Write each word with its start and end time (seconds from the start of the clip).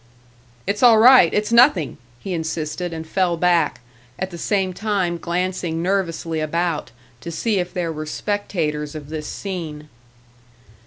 "It's 0.65 0.81
all 0.81 0.97
right! 0.97 1.31
It's 1.31 1.51
nothing!" 1.51 1.99
he 2.19 2.33
insisted, 2.33 2.91
and 2.91 3.05
fell 3.05 3.37
back 3.37 3.81
at 4.17 4.31
the 4.31 4.37
same 4.39 4.73
time 4.73 5.19
glancing 5.19 5.83
nervously 5.83 6.39
about, 6.39 6.89
to 7.19 7.29
see 7.29 7.59
if 7.59 7.71
there 7.71 7.93
were 7.93 8.07
spectators 8.07 8.95
of 8.95 9.09
this 9.09 9.27
scene. 9.27 9.89